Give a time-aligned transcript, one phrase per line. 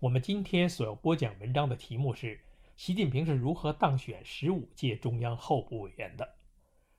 [0.00, 2.38] 我们今天所要播讲文章的题目是：
[2.76, 6.34] 习近平是如何当选十五届中央候补委员的？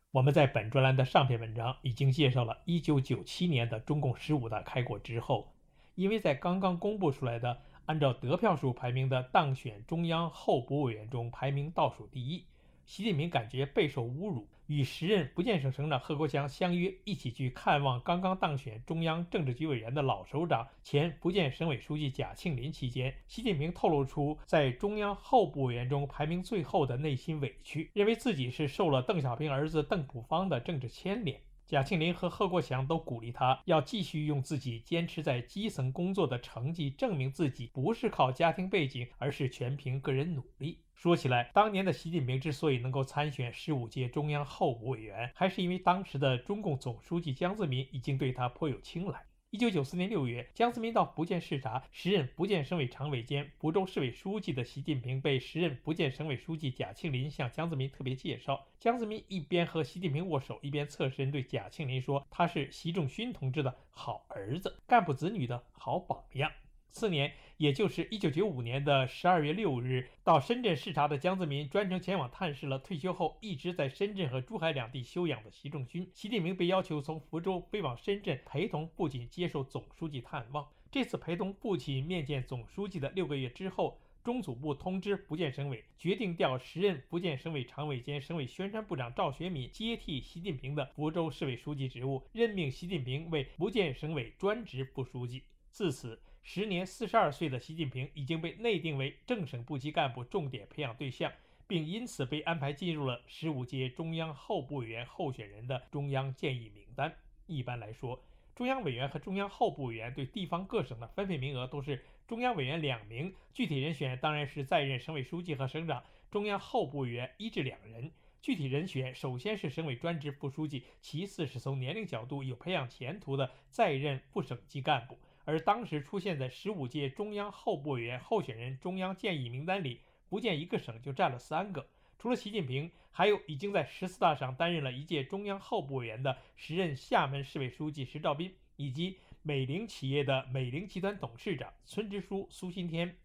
[0.09, 5.53] 我们在本专栏的上篇文章已经介绍了1997年的中共十五大开过之后，
[5.93, 12.45] 因为在刚刚公布出来的按照得票数排名的当选中央候补委员中排名倒数第一。
[12.87, 31.39] 习近平感觉备受侮辱，与时任福建省省长贺国强相约一起去看望刚刚当选中央政治局委员的老首长、前福建省委书记贾庆林期间，习近平透露出在中央候补委员中排名最后的内心委屈，认为自己是受了邓小平儿子邓朴方的政治牵连。
[31.65, 40.79] 贾庆林和贺国强都鼓励他要继续用自己坚持在基层工作的成绩证明自己不是靠家庭背景，而是全凭个人努力。
[40.97, 49.23] 说起来，当年的习近平之所以能够参选十五届中央候补委员，还是因为当时的中共总书记江泽民已经对他颇有青睐。
[49.51, 58.65] 一九九四年六月，江泽民到福建视察，时任福建省委常委兼福州市委书记的习近平被时任福建省委书记贾庆林向江泽民特别介绍。
[58.79, 66.51] 江泽民一边和习近平握手，一边侧身对贾庆林说：“他是习仲勋同志的好儿子，干部子女的好榜样。”
[66.97, 76.09] 次年，也就是一九九五年的十二月六日，到深圳视察的江泽民专程前往探视了退休后一直在深圳和珠海两地休养的习仲勋。
[76.15, 80.67] 习近平被要求从福州飞往深圳，陪同父亲接受总书记探望。
[80.91, 95.43] 这次陪同父亲面见总书记的六个月之后，中组部通知福建省委，决定调时任福建省委常委兼省委宣传部长赵学敏接替习近平的福州市委书记职务，任命习近平为福建省委专职副书记。
[95.69, 96.19] 自此。
[96.49, 101.29] 时年四十二岁的习近平已经被内定为正省部级干部重点培养对象，
[101.67, 107.13] 并因此被安排进入了十五届中央候补委员候选人的中央建议名单。
[107.47, 108.23] 一般来说，
[108.55, 118.09] 中央委员和中央候补委员对地方各省的分配名额都是中央委员两名，具体人选当然是在任省委书记和省长；中央候补委员一至两人，
[118.41, 125.19] 具体人选首先是省委专职副书记，其次是从年龄角度有培养前途的在任副省级干部。
[125.47, 131.87] 而当时出现在十五届中央候补委员候选人中央建议名单里，不见一个省就占了三个。
[132.19, 143.15] 除了习近平，还有已经在十四大上担任了一届中央候补委员的时任厦门市委书记石兆斌，以及美菱企业的美菱集团董事长村支书苏新天。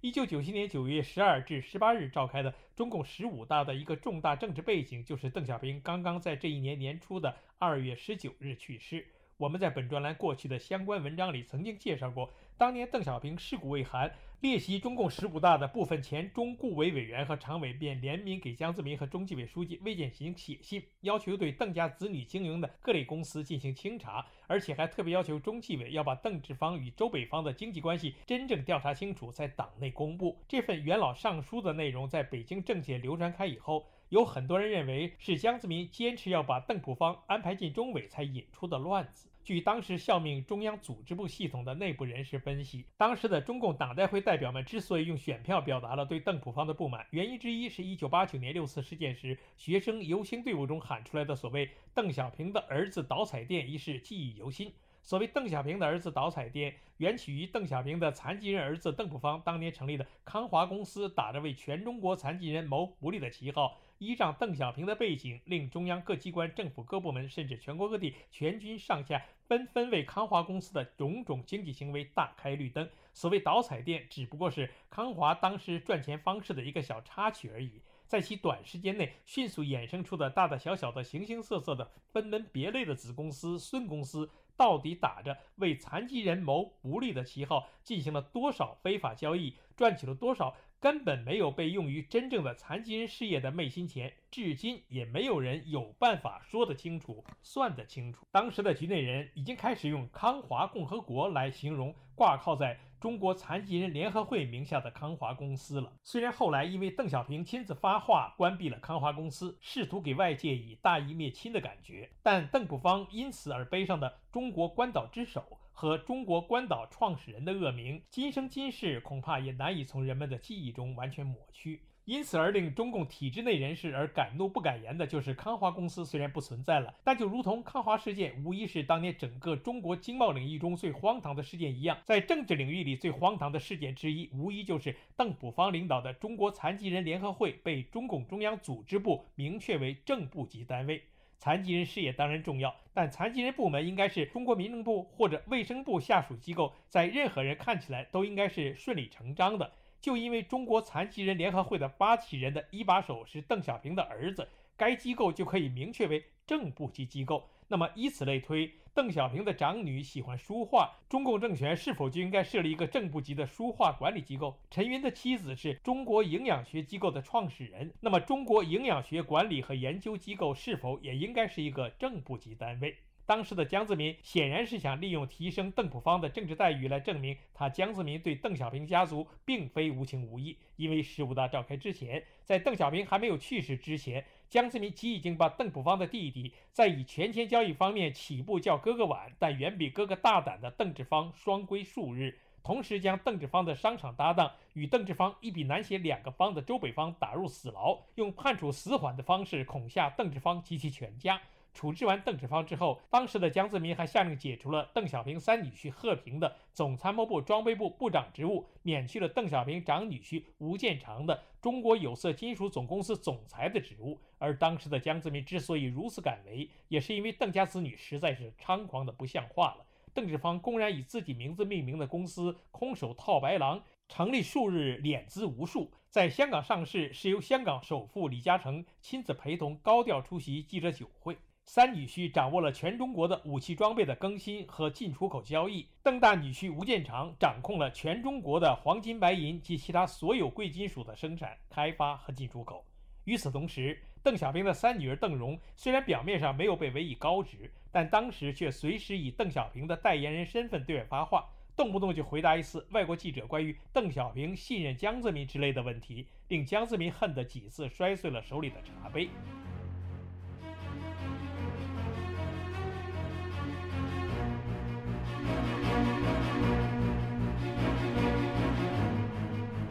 [0.00, 9.06] 一九九七年九月十二至十八日召开的中共十五大的一个重大政治背景，就是邓小平刚刚在这一年年初的二月十九日去世。
[9.40, 30.38] 我们在本专栏过去的相关文章里曾经介绍过，当年邓小平尸骨未寒，列席中共十五大的部分前中顾委委员和常委便联名给江泽民和中纪委书记魏建行写信，要求对邓家子女经营的各类公司进行清查，而且还特别要求中纪委要把邓志方与周北方的经济关系真正调查清楚，在党内公布。
[30.46, 33.86] 这份元老上书的内容在北京政界流传开以后。
[34.10, 39.30] 有很多人认为是江泽民坚持要把邓朴方安排进中委才引出的乱子。
[39.44, 54.72] 据当时效命中央组织部系统的内部人士分析，当时的中共党代会代表们之所以用选票表达了对邓朴方的不满，原因之一是一九八九年六四事件时学生游行队伍中喊出来的所谓“邓小平的儿子倒彩电”一事记忆犹新。
[55.02, 63.78] 所谓邓小平的儿子倒彩电，缘起于邓小平的残疾人儿子邓朴方当年成立的康华公司，打着为全中国残疾人谋福利的旗号。
[64.00, 72.88] 依仗邓小平的背景，令中央各机关、政府各部门，甚至全国各地全军上下纷纷为康华公司的种种经济行为大开绿灯。
[73.12, 77.82] 所谓倒彩电，只不过是康华当时赚钱方式的一个小插曲而已。
[78.06, 90.56] 在其短时间内迅速衍生出的大大小小的、形形色色的分门别类的子公司、孙公司，到底打着为残疾人谋福利的旗号，进行了多少非法交易，赚取了多少？
[90.80, 98.26] 根本没有被用于真正的残疾人事业的昧心钱，至今也没有人有办法说得清楚、算得清楚。
[98.30, 105.92] 当时的局内人已经开始用“康华共和国”来形容挂靠在中国残疾人联合会名下的康华公司了。
[106.02, 115.58] 虽然后来因为邓小平亲自发话关闭了康华公司，试图给外界以大义灭亲的感觉，但邓朴方因此而背上的“中国关岛之手”。
[115.80, 121.80] 和中国关岛创始人的恶名，今生今世恐怕也难以从人们的记忆中完全抹去。
[122.04, 141.02] 因此而令中共体制内人士而敢怒不敢言的，就是康华公司虽然不存在了，但就如同康华事件无疑是当年整个中国经贸领域中最荒唐的事件一样，在政治领域里最荒唐的事件之一，无疑就是邓普方领导的中国残疾人联合会被中共中央组织部明确为正部级单位。
[141.40, 149.72] 残疾人事业当然重要，但残疾人部门应该是中国民政部或者卫生部下属机构，在任何人看起来都应该是顺理成章的。
[150.02, 154.46] 就因为中国残疾人联合会的发起人的一把手是邓小平的儿子，
[154.76, 157.48] 该机构就可以明确为正部级机构。
[157.70, 164.58] 那么以此类推，邓小平的长女喜欢书画，中共政权是否就应该设立一个正部级的书画管理机构？
[164.68, 172.96] 陈云的妻子是中国营养学机构的创始人，那么中国营养学管理和研究机构是否也应该是一个正部级单位？
[173.30, 180.58] 当时的江泽民显然是想利用提升邓普方的政治待遇来证明他江泽民对邓小平家族并非无情无义。
[180.74, 201.40] 因为十五大召开之前，在邓小平还没有去世之前，江泽民即已经把邓普方的弟弟在以权钱交易方面起步较哥哥晚，但远比哥哥大胆的邓志方双规数日，同时将邓志方的商场搭档与邓志方一笔难写两个方的周北方打入死牢，用判处死缓的方式恐吓邓志方及其全家。
[201.72, 214.18] 处置完邓志方之后，当时的江泽民还下令解除了邓小平三女婿贺平的总参谋部装备部部长职务，免去了邓小平长女婿吴建长的中国有色金属总公司总裁的职务。
[214.38, 219.86] 而当时的江泽民之所以如此敢为，也是因为邓家子女实在是猖狂的不像话了。
[220.12, 231.38] 邓志方公然以自己名字命名的公司“空手套白狼”成立数日，敛资无数，在香港上市是由香港首富李嘉诚亲自陪同，高调出席记者酒会。
[231.72, 242.84] 三女婿掌握了全中国的武器装备的更新和进出口交易，邓大女婿吴建长掌控了全中国的黄金、白银及其他所有贵金属的生产、开发和进出口。
[243.22, 259.28] 与此同时，邓小平的三女儿邓蓉虽然表面上没有被委以高职，但当时却随时以邓小平的代言人身份对外发话，动不动就回答一次外国记者关于邓小平信任江泽民之类的问题，令江泽民恨得几次摔碎了手里的茶杯。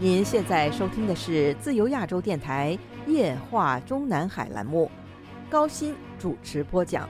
[0.01, 4.89] 您现在收听的是自由亚洲电台夜话中南海栏目，
[5.49, 7.09] 高鑫主持播讲。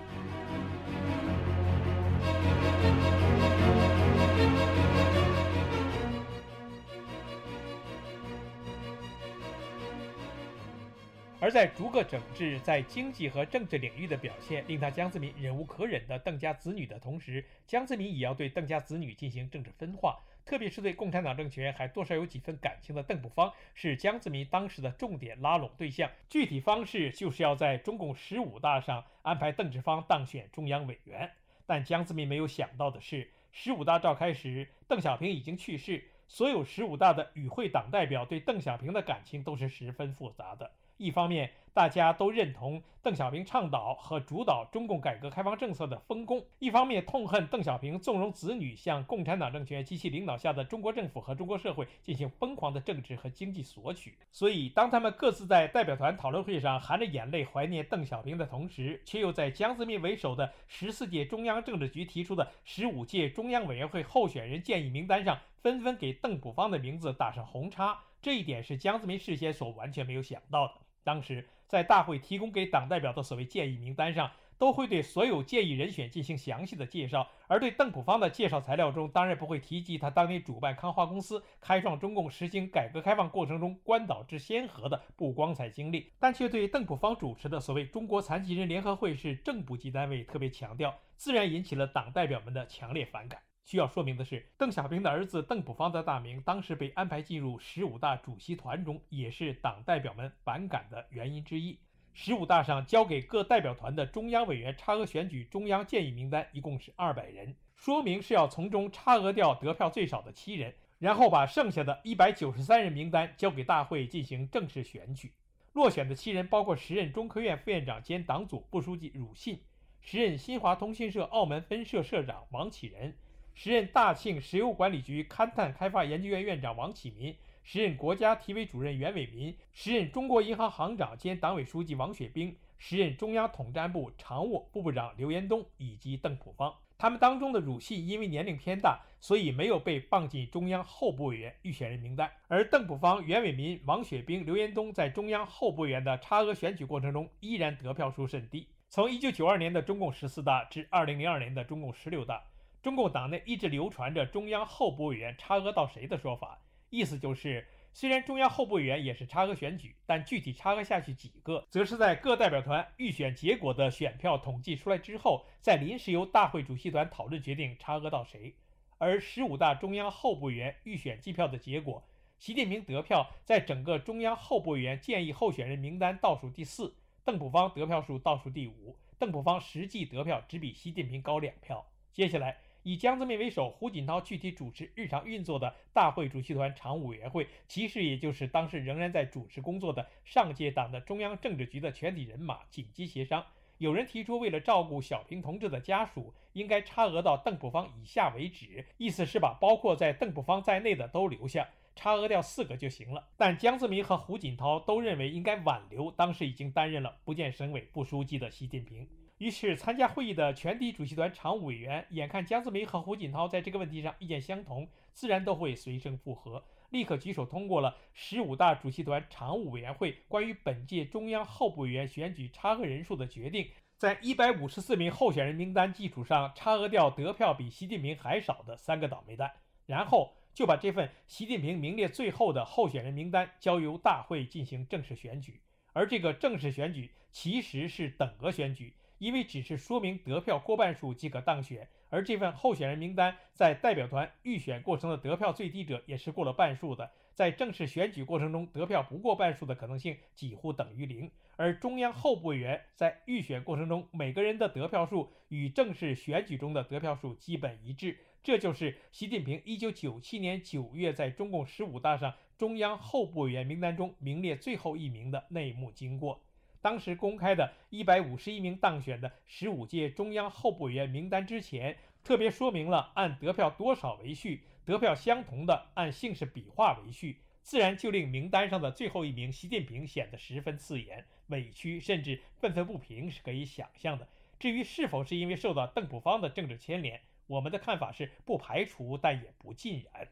[11.40, 20.18] 而在逐个整治在经济和政治领域的表现，令他江泽民忍无可忍的邓家子女的同时，江泽民也要对邓家子女进行政治分化。
[20.50, 26.10] 特别是对共产党政权还多少有几分感情的邓普方，是江泽民当时的重点拉拢对象。
[26.28, 31.30] 具体方式就是要在中共十五大上安排邓志方当选中央委员。
[31.68, 40.72] 但江泽民没有想到的是，十五大召开时，邓小平已经去世，所有十五大的与会党代表对邓小平的感情都是十分复杂的。
[41.00, 54.18] 一方面，大家都认同邓小平倡导和主导中共改革开放政策的丰功；一方面痛恨邓小平纵容子女向共产党政权及其领导下的中国政府和中国社会进行疯狂的政治和经济索取。
[54.30, 67.98] 所以，当他们各自在代表团讨论会上含着眼泪怀念邓小平的同时，却又在江泽民为首的十四届中央政治局提出的十五届中央委员会候选人建议名单上，纷纷给邓普方的名字打上红叉。
[68.22, 70.74] 这一点是江泽民事先所完全没有想到的。
[71.04, 93.40] 当时在大会提供给党代表的所谓建议名单上，都会对所有建议人选进行详细的介绍，而对邓普方的介绍材料中，当然不会提及他当年主办康华公司、开创中共实行改革开放过程中关岛之先河的不光彩经历，但却对邓普方主持的所谓中国残疾人联合会是正部级单位特别强调，自然引起了党代表们的强烈反感。
[93.70, 101.78] 需要说明的是，邓小平的儿子邓普方的大名当时被安排进入十五大主席团中，也是党代表们反感的原因之一。
[102.12, 115.32] 十五大上交给各代表团的中央委员差额选举中央建议名单一共是二百人，说明是要从中差额掉得票最少的七人，然后把剩下的一百九十三人名单交给大会进行正式选举。
[115.74, 119.62] 落选的七人包括时任中科院副院长兼党组副书记鲁信，
[120.02, 123.16] 时任新华通讯社澳门分社社长王启仁。
[123.62, 136.74] 时任大庆石油管理局勘探开发研究院院长王启民，时任国家体委主任袁伟民，时任中国银行行长兼党委书记王雪冰，时任中央统战部常务副部长刘延东以及邓普方。
[136.98, 142.32] 他们当中的鲁迅因为年龄偏大，所以没有被放进中央候补委员预选人名单。
[142.48, 148.70] 而邓朴方、袁伟民、王雪冰、刘延东在中央候补委员的差额选举过程中，依然得票数甚低。
[148.88, 152.42] 从1992年的中共十四大至2002年的中共十六大，
[152.82, 157.68] 中共党内一直流传着中央候补委员差额到谁的说法，意思就是。
[157.92, 168.56] 虽然中央候补委员也是差额选举，但具体差额下去几个，则是在各代表团预选结果的选票统计出来之后，再临时由大会主席团讨论决定差额到谁。
[169.00, 172.08] 而十五大中央候补委员预选计票的结果，
[172.38, 176.96] 习近平得票在整个中央候补委员建议候选人名单倒数第四，
[177.26, 181.84] 邓朴方得票数倒数第五，邓朴方实际得票只比习近平高两票。
[182.14, 182.58] 接下来。
[182.90, 193.46] 以江泽民为首，胡锦涛具体主持日常运作的大会主席团常务委员会，其实也就是当时仍然在主持工作的上届党的中央政治局的全体人马紧急协商。
[193.78, 203.28] 有人提出，为了照顾小平同志的家属，应该差额到邓朴方以下为止，意思是把包括在邓朴方在内的都留下，差额掉四个就行了。
[203.38, 209.08] 但江泽民和胡锦涛都认为应该挽留当时已经担任了福建省委副书记的习近平。
[209.40, 229.50] 于是，参加会议的全体主席团常务委员眼看江泽民和胡锦涛在这个问题上意见相同，自然都会随声附和，立刻举手通过了十五大主席团常务委员会关于本届中央候补委员选举差额人数的决定，在一百五十四名候选人名单基础上，差额掉得票比习近平还少的三个倒霉蛋，
[229.86, 235.62] 然后就把这份习近平名列最后的候选人名单交由大会进行正式选举，
[235.94, 238.94] 而这个正式选举其实是等额选举。
[239.20, 251.30] 因为只是说明得票过半数即可当选，而这份候选人名单在代表团预选过程的得票最低者也是过了半数的，在正式选举过程中得票不过半数的可能性几乎等于零。
[251.56, 266.42] 而中央候补委员在预选过程中每个人的得票数与正式选举中的得票数基本一致，这就是习近平1997年9月在中共十五大上中央候补委员名单中名列最后一名的内幕经过。
[266.82, 284.28] 当时公开的151名当选的十五届中央候补委员名单之前，特别说明了按得票多少为序，得票相同的按姓氏笔画为序，自然就令名单上的最后一名习近平显得十分刺眼、委屈，甚至愤愤不平是可以想象的。
[284.58, 290.28] 至于是否是因为受到邓朴方的政治牵连，我们的看法是不排除，但也不尽然。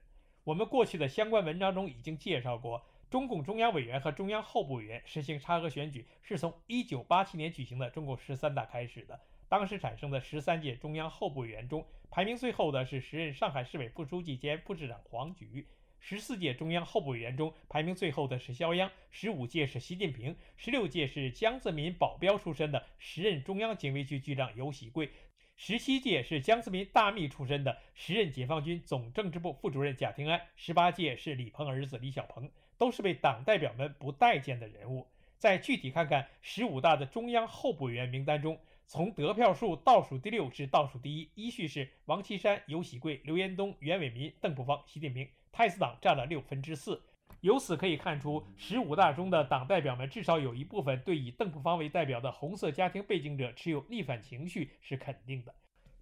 [0.45, 2.85] 我们过去的相关文章中已经介绍过。
[3.09, 9.17] 中共中央委员和中央候补委员实行差额选举，是从1987年举行的中共十三大开始的。
[9.47, 15.63] 当时产生的十三届中央候补委员中，排名最后的是时任上海市委副书记兼副市长黄菊；
[16.01, 25.07] 十四届中央候补委员中，排名最后的是肖央；十五届是习近平；十六届是江泽民保镖出身的时任中央警卫局局长尤喜贵；
[25.55, 32.51] 十七届是江泽民大秘出身的时任解放军总政治部副主任贾平安；十八届是李鹏儿子李小鹏。
[32.77, 35.07] 都是被党代表们不待见的人物。
[35.37, 45.27] 再具体看看十五大的中央候补委员名单中，从得票数倒数第六至倒数第一，依序是王岐山、尤喜贵、刘延东、袁伟民、邓朴方、习近平。
[45.51, 47.01] 太子党占了六分之四。
[47.41, 55.53] 由此可以看出，十五大中的党代表们至少有一部分对以邓朴方为代表的红色家庭背景者持有逆反情绪是肯定的。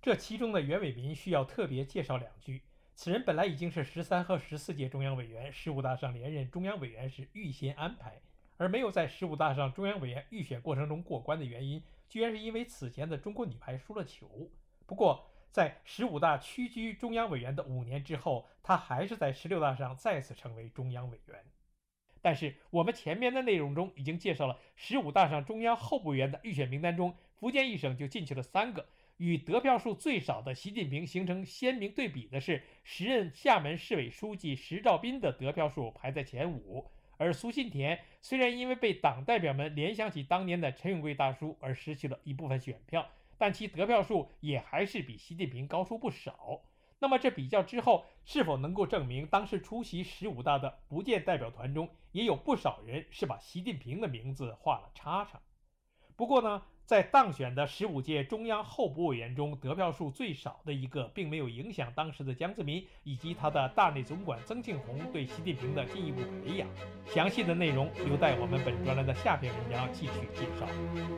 [0.02, 2.62] 这其中的袁伟民需要特别介绍两句。
[2.96, 8.22] 此人本来已经是十三和十四届中央委员，十五大上连任中央委员是预先安排，
[8.56, 14.50] 而没有在十五大上中央委员预选过程中过关的原因，居然是因为此前的中国女排输了球。
[14.86, 21.44] 不过，在十五大屈居中央委员的五年之后，他还是在十六大上再次成为中央委员。
[22.22, 28.88] 但是，我们前面的内容中已经介绍了十五大上中央候补委员的预选名单中，福建一省就进去了三个。
[29.18, 43.08] 与得票数最少的习近平形成鲜明对比的是，时任厦门市委书记石兆斌的得票数排在前五，而苏信田虽然因为被党代表们联想起当年的陈永贵大叔而失去了一部分选票，
[43.38, 46.62] 但其得票数也还是比习近平高出不少。
[47.00, 55.40] 那么这比较之后，是否能够证明当时出席十五大的福建代表团中也有不少人是把习近平的名字画了叉叉？
[56.18, 56.64] 不过呢？
[56.86, 66.68] 在当选的十五届中央候补委员中，得票数最少的一个，并没有影响当时的江泽民以及他的大内总管曾庆红对习近平的进一步培养。
[67.08, 70.68] 详细的内容留待我们本专栏的下篇文章继续介绍。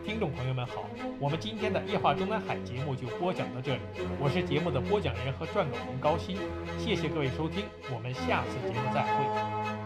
[0.06, 0.86] 听众朋友们好，
[1.20, 3.82] 我们今天的夜话中南海节目就播讲到这里，
[4.22, 6.38] 我是节目的播讲人和撰稿人高鑫，
[6.80, 9.77] 谢谢各位收听，我们下次节目再会。